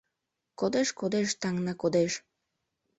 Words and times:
Кодеш-кодеш, 0.59 1.29
таҥна 1.41 1.73
кодеш. 1.81 2.13